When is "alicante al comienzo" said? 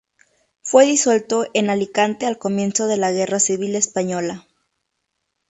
1.69-2.87